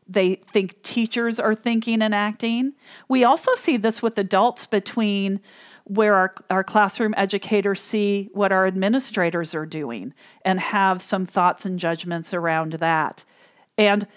they 0.08 0.36
think 0.52 0.82
teachers 0.82 1.40
are 1.40 1.54
thinking 1.54 2.02
and 2.02 2.16
acting. 2.16 2.74
We 3.08 3.24
also 3.24 3.54
see 3.56 3.78
this 3.78 4.02
with 4.02 4.18
adults 4.18 4.66
between 4.66 5.40
where 5.84 6.16
our, 6.16 6.36
our 6.50 6.64
classroom 6.64 7.14
educators 7.18 7.82
see 7.82 8.30
what 8.34 8.52
our 8.52 8.66
administrators 8.66 9.54
are 9.54 9.66
doing 9.66 10.14
and 10.44 10.60
have 10.60 11.02
some 11.02 11.26
thoughts 11.26 11.66
and 11.66 11.80
judgments 11.80 12.34
around 12.34 12.74
that. 12.74 13.24
And 13.78 14.08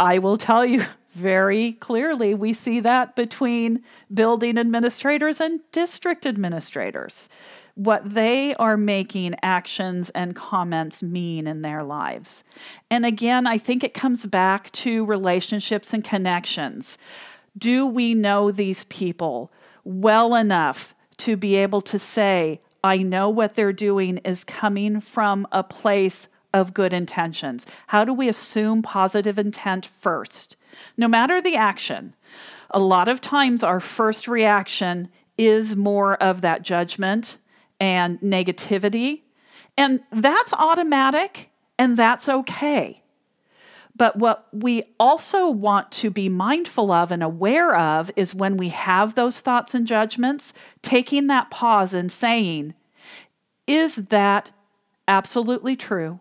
I 0.00 0.18
will 0.18 0.36
tell 0.36 0.64
you 0.64 0.84
very 1.12 1.72
clearly, 1.74 2.34
we 2.34 2.52
see 2.52 2.80
that 2.80 3.14
between 3.16 3.82
building 4.12 4.58
administrators 4.58 5.40
and 5.40 5.60
district 5.70 6.26
administrators 6.26 7.28
what 7.74 8.14
they 8.14 8.54
are 8.56 8.76
making 8.76 9.34
actions 9.42 10.10
and 10.10 10.36
comments 10.36 11.02
mean 11.02 11.46
in 11.46 11.62
their 11.62 11.82
lives. 11.82 12.44
And 12.90 13.06
again, 13.06 13.46
I 13.46 13.58
think 13.58 13.82
it 13.82 13.94
comes 13.94 14.26
back 14.26 14.70
to 14.72 15.04
relationships 15.04 15.92
and 15.94 16.04
connections. 16.04 16.98
Do 17.56 17.86
we 17.86 18.14
know 18.14 18.50
these 18.50 18.84
people 18.84 19.50
well 19.84 20.34
enough 20.34 20.94
to 21.18 21.36
be 21.36 21.56
able 21.56 21.80
to 21.82 21.98
say, 21.98 22.60
I 22.84 22.98
know 22.98 23.28
what 23.30 23.54
they're 23.54 23.72
doing 23.72 24.18
is 24.18 24.44
coming 24.44 25.00
from 25.00 25.46
a 25.52 25.62
place 25.62 26.28
of 26.52 26.74
good 26.74 26.92
intentions? 26.92 27.64
How 27.86 28.04
do 28.04 28.12
we 28.12 28.28
assume 28.28 28.82
positive 28.82 29.38
intent 29.38 29.88
first? 30.00 30.56
No 30.96 31.08
matter 31.08 31.40
the 31.40 31.56
action, 31.56 32.14
a 32.70 32.78
lot 32.78 33.08
of 33.08 33.20
times 33.20 33.62
our 33.62 33.80
first 33.80 34.28
reaction 34.28 35.08
is 35.38 35.76
more 35.76 36.14
of 36.22 36.40
that 36.40 36.62
judgment 36.62 37.38
and 37.80 38.20
negativity. 38.20 39.22
And 39.76 40.00
that's 40.10 40.52
automatic 40.52 41.50
and 41.78 41.96
that's 41.96 42.28
okay. 42.28 43.02
But 43.94 44.16
what 44.16 44.48
we 44.52 44.84
also 44.98 45.50
want 45.50 45.92
to 45.92 46.10
be 46.10 46.28
mindful 46.28 46.90
of 46.90 47.12
and 47.12 47.22
aware 47.22 47.76
of 47.76 48.10
is 48.16 48.34
when 48.34 48.56
we 48.56 48.70
have 48.70 49.14
those 49.14 49.40
thoughts 49.40 49.74
and 49.74 49.86
judgments, 49.86 50.52
taking 50.80 51.26
that 51.26 51.50
pause 51.50 51.92
and 51.92 52.10
saying, 52.10 52.74
is 53.66 53.96
that 53.96 54.50
absolutely 55.06 55.76
true? 55.76 56.20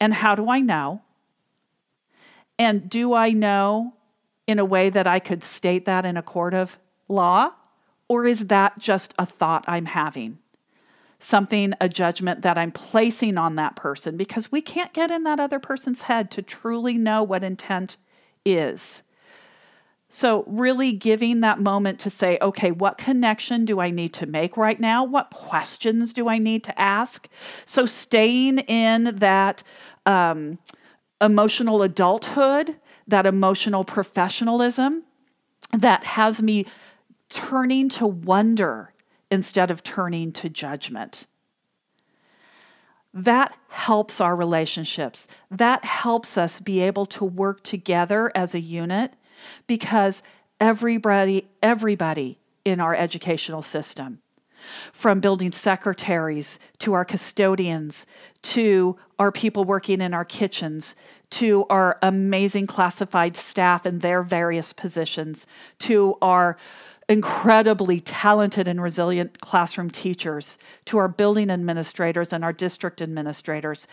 And 0.00 0.14
how 0.14 0.34
do 0.34 0.50
I 0.50 0.60
know? 0.60 1.02
And 2.62 2.88
do 2.88 3.12
I 3.12 3.30
know 3.30 3.94
in 4.46 4.60
a 4.60 4.64
way 4.64 4.88
that 4.88 5.08
I 5.08 5.18
could 5.18 5.42
state 5.42 5.84
that 5.86 6.06
in 6.06 6.16
a 6.16 6.22
court 6.22 6.54
of 6.54 6.78
law? 7.08 7.50
Or 8.06 8.24
is 8.24 8.46
that 8.46 8.78
just 8.78 9.14
a 9.18 9.26
thought 9.26 9.64
I'm 9.66 9.86
having? 9.86 10.38
Something, 11.18 11.72
a 11.80 11.88
judgment 11.88 12.42
that 12.42 12.56
I'm 12.56 12.70
placing 12.70 13.36
on 13.36 13.56
that 13.56 13.74
person 13.74 14.16
because 14.16 14.52
we 14.52 14.60
can't 14.60 14.92
get 14.92 15.10
in 15.10 15.24
that 15.24 15.40
other 15.40 15.58
person's 15.58 16.02
head 16.02 16.30
to 16.32 16.42
truly 16.42 16.94
know 16.94 17.24
what 17.24 17.42
intent 17.42 17.96
is. 18.44 19.02
So, 20.08 20.44
really 20.46 20.92
giving 20.92 21.40
that 21.40 21.58
moment 21.58 21.98
to 22.00 22.10
say, 22.10 22.38
okay, 22.42 22.70
what 22.70 22.98
connection 22.98 23.64
do 23.64 23.80
I 23.80 23.90
need 23.90 24.12
to 24.14 24.26
make 24.26 24.56
right 24.56 24.78
now? 24.78 25.04
What 25.04 25.30
questions 25.30 26.12
do 26.12 26.28
I 26.28 26.38
need 26.38 26.62
to 26.64 26.78
ask? 26.78 27.28
So, 27.64 27.86
staying 27.86 28.58
in 28.58 29.16
that 29.16 29.62
um, 30.06 30.58
emotional 31.22 31.82
adulthood, 31.82 32.76
that 33.06 33.24
emotional 33.24 33.84
professionalism 33.84 35.04
that 35.72 36.04
has 36.04 36.42
me 36.42 36.66
turning 37.28 37.88
to 37.88 38.06
wonder 38.06 38.92
instead 39.30 39.70
of 39.70 39.82
turning 39.82 40.32
to 40.32 40.50
judgment. 40.50 41.26
That 43.14 43.54
helps 43.68 44.20
our 44.20 44.34
relationships. 44.34 45.26
That 45.50 45.84
helps 45.84 46.36
us 46.36 46.60
be 46.60 46.80
able 46.80 47.06
to 47.06 47.24
work 47.24 47.62
together 47.62 48.32
as 48.34 48.54
a 48.54 48.60
unit 48.60 49.14
because 49.66 50.22
everybody 50.60 51.48
everybody 51.62 52.38
in 52.64 52.80
our 52.80 52.94
educational 52.94 53.62
system 53.62 54.20
from 54.92 55.20
building 55.20 55.52
secretaries 55.52 56.58
to 56.78 56.92
our 56.92 57.04
custodians 57.04 58.06
to 58.42 58.96
our 59.18 59.32
people 59.32 59.64
working 59.64 60.00
in 60.00 60.14
our 60.14 60.24
kitchens 60.24 60.94
to 61.30 61.64
our 61.70 61.98
amazing 62.02 62.66
classified 62.66 63.36
staff 63.36 63.86
in 63.86 64.00
their 64.00 64.22
various 64.22 64.72
positions 64.72 65.46
to 65.78 66.16
our 66.22 66.56
incredibly 67.08 68.00
talented 68.00 68.68
and 68.68 68.82
resilient 68.82 69.40
classroom 69.40 69.90
teachers 69.90 70.58
to 70.84 70.98
our 70.98 71.08
building 71.08 71.50
administrators 71.50 72.32
and 72.32 72.44
our 72.44 72.52
district 72.52 73.02
administrators 73.02 73.86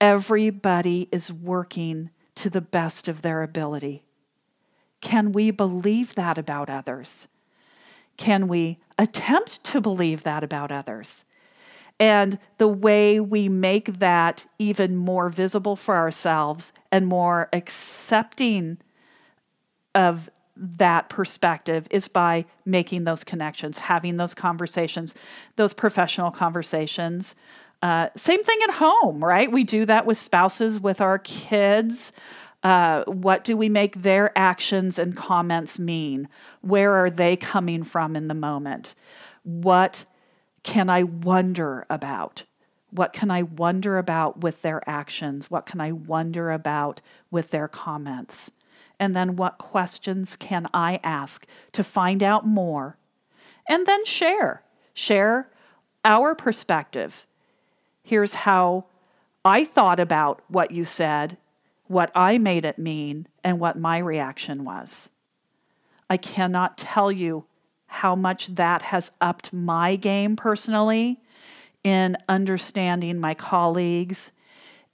everybody 0.00 1.08
is 1.10 1.32
working 1.32 2.10
to 2.34 2.50
the 2.50 2.60
best 2.60 3.08
of 3.08 3.22
their 3.22 3.42
ability 3.42 4.02
can 5.00 5.32
we 5.32 5.50
believe 5.50 6.14
that 6.14 6.38
about 6.38 6.70
others? 6.70 7.28
Can 8.16 8.48
we 8.48 8.78
attempt 8.98 9.62
to 9.64 9.80
believe 9.80 10.22
that 10.22 10.42
about 10.42 10.70
others? 10.72 11.24
And 11.98 12.38
the 12.58 12.68
way 12.68 13.20
we 13.20 13.48
make 13.48 13.98
that 13.98 14.44
even 14.58 14.96
more 14.96 15.30
visible 15.30 15.76
for 15.76 15.96
ourselves 15.96 16.72
and 16.92 17.06
more 17.06 17.48
accepting 17.52 18.78
of 19.94 20.30
that 20.56 21.08
perspective 21.08 21.86
is 21.90 22.08
by 22.08 22.44
making 22.64 23.04
those 23.04 23.24
connections, 23.24 23.78
having 23.78 24.16
those 24.16 24.34
conversations, 24.34 25.14
those 25.56 25.72
professional 25.72 26.30
conversations. 26.30 27.34
Uh, 27.82 28.08
same 28.16 28.42
thing 28.42 28.58
at 28.64 28.74
home, 28.74 29.22
right? 29.22 29.50
We 29.52 29.64
do 29.64 29.84
that 29.86 30.06
with 30.06 30.18
spouses, 30.18 30.80
with 30.80 31.00
our 31.00 31.18
kids. 31.18 32.12
Uh, 32.66 33.04
what 33.04 33.44
do 33.44 33.56
we 33.56 33.68
make 33.68 34.02
their 34.02 34.36
actions 34.36 34.98
and 34.98 35.16
comments 35.16 35.78
mean? 35.78 36.28
Where 36.62 36.94
are 36.94 37.10
they 37.10 37.36
coming 37.36 37.84
from 37.84 38.16
in 38.16 38.26
the 38.26 38.34
moment? 38.34 38.96
What 39.44 40.04
can 40.64 40.90
I 40.90 41.04
wonder 41.04 41.86
about? 41.88 42.42
What 42.90 43.12
can 43.12 43.30
I 43.30 43.42
wonder 43.42 43.98
about 43.98 44.40
with 44.40 44.62
their 44.62 44.82
actions? 44.90 45.48
What 45.48 45.64
can 45.64 45.80
I 45.80 45.92
wonder 45.92 46.50
about 46.50 47.00
with 47.30 47.50
their 47.50 47.68
comments? 47.68 48.50
And 48.98 49.14
then 49.14 49.36
what 49.36 49.58
questions 49.58 50.34
can 50.34 50.66
I 50.74 50.98
ask 51.04 51.46
to 51.70 51.84
find 51.84 52.20
out 52.20 52.48
more? 52.48 52.96
And 53.68 53.86
then 53.86 54.04
share. 54.04 54.64
Share 54.92 55.48
our 56.04 56.34
perspective. 56.34 57.28
Here's 58.02 58.34
how 58.34 58.86
I 59.44 59.64
thought 59.64 60.00
about 60.00 60.42
what 60.48 60.72
you 60.72 60.84
said 60.84 61.38
what 61.88 62.10
I 62.14 62.38
made 62.38 62.64
it 62.64 62.78
mean, 62.78 63.28
and 63.44 63.60
what 63.60 63.78
my 63.78 63.98
reaction 63.98 64.64
was. 64.64 65.10
I 66.08 66.16
cannot 66.16 66.78
tell 66.78 67.10
you 67.10 67.44
how 67.86 68.14
much 68.14 68.48
that 68.54 68.82
has 68.82 69.10
upped 69.20 69.52
my 69.52 69.96
game 69.96 70.36
personally 70.36 71.20
in 71.84 72.16
understanding 72.28 73.18
my 73.18 73.34
colleagues, 73.34 74.32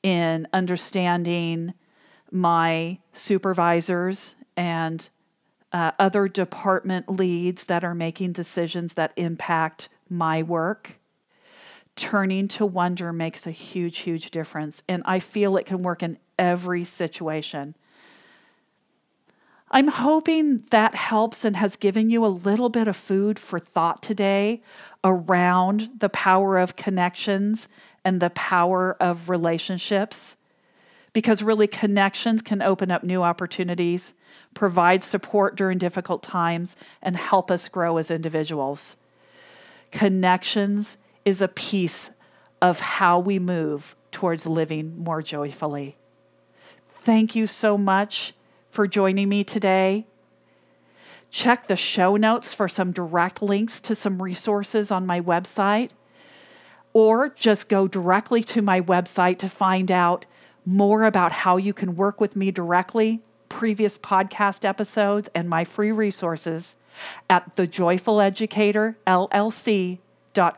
in 0.02 0.46
understanding 0.52 1.74
my 2.30 2.98
supervisors 3.12 4.34
and 4.56 5.08
uh, 5.72 5.92
other 5.98 6.28
department 6.28 7.08
leads 7.08 7.64
that 7.66 7.82
are 7.82 7.94
making 7.94 8.32
decisions 8.32 8.92
that 8.94 9.12
impact 9.16 9.88
my 10.08 10.42
work 10.42 10.98
turning 11.96 12.48
to 12.48 12.64
wonder 12.64 13.12
makes 13.12 13.46
a 13.46 13.50
huge, 13.50 13.98
huge 13.98 14.30
difference. 14.30 14.82
And 14.88 15.02
I 15.04 15.18
feel 15.18 15.56
it 15.56 15.66
can 15.66 15.82
work 15.82 16.02
in 16.02 16.18
every 16.42 16.82
situation. 16.82 17.76
I'm 19.70 19.88
hoping 19.88 20.64
that 20.70 20.94
helps 20.96 21.44
and 21.44 21.56
has 21.56 21.76
given 21.76 22.10
you 22.10 22.26
a 22.26 22.26
little 22.26 22.68
bit 22.68 22.88
of 22.88 22.96
food 22.96 23.38
for 23.38 23.60
thought 23.60 24.02
today 24.02 24.60
around 25.04 25.88
the 25.98 26.08
power 26.10 26.58
of 26.58 26.74
connections 26.74 27.68
and 28.04 28.20
the 28.20 28.30
power 28.30 28.96
of 29.00 29.30
relationships. 29.30 30.36
Because 31.12 31.42
really, 31.42 31.68
connections 31.68 32.42
can 32.42 32.60
open 32.60 32.90
up 32.90 33.04
new 33.04 33.22
opportunities, 33.22 34.14
provide 34.52 35.04
support 35.04 35.56
during 35.56 35.78
difficult 35.78 36.22
times, 36.22 36.74
and 37.00 37.16
help 37.16 37.50
us 37.50 37.68
grow 37.68 37.98
as 37.98 38.10
individuals. 38.10 38.96
Connections 39.92 40.96
is 41.24 41.40
a 41.40 41.48
piece 41.48 42.10
of 42.60 42.80
how 42.80 43.18
we 43.20 43.38
move 43.38 43.94
towards 44.10 44.44
living 44.44 44.98
more 44.98 45.22
joyfully. 45.22 45.96
Thank 47.02 47.34
you 47.34 47.48
so 47.48 47.76
much 47.76 48.32
for 48.70 48.86
joining 48.86 49.28
me 49.28 49.42
today. 49.42 50.06
Check 51.30 51.66
the 51.66 51.74
show 51.74 52.16
notes 52.16 52.54
for 52.54 52.68
some 52.68 52.92
direct 52.92 53.42
links 53.42 53.80
to 53.80 53.96
some 53.96 54.22
resources 54.22 54.92
on 54.92 55.04
my 55.04 55.20
website, 55.20 55.90
or 56.92 57.30
just 57.30 57.68
go 57.68 57.88
directly 57.88 58.44
to 58.44 58.62
my 58.62 58.80
website 58.80 59.38
to 59.38 59.48
find 59.48 59.90
out 59.90 60.26
more 60.64 61.02
about 61.02 61.32
how 61.32 61.56
you 61.56 61.74
can 61.74 61.96
work 61.96 62.20
with 62.20 62.36
me 62.36 62.52
directly, 62.52 63.20
previous 63.48 63.98
podcast 63.98 64.64
episodes, 64.64 65.28
and 65.34 65.48
my 65.48 65.64
free 65.64 65.90
resources 65.90 66.76
at 67.28 67.56
the 67.56 67.66
Joyful 67.66 68.20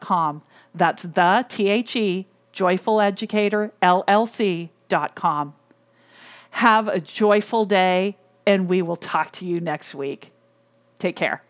com. 0.01 0.43
That's 0.75 1.03
the 1.05 1.47
T 1.49 1.69
H 1.71 1.97
E 1.97 2.27
Joyful 2.53 3.01
Educator 3.01 3.73
LLC.com. 3.81 5.55
Have 6.55 6.87
a 6.87 7.01
joyful 7.01 7.65
day, 7.65 8.17
and 8.47 8.69
we 8.69 8.81
will 8.81 8.95
talk 8.95 9.33
to 9.33 9.45
you 9.45 9.59
next 9.59 9.93
week. 9.93 10.31
Take 11.01 11.17
care. 11.17 11.43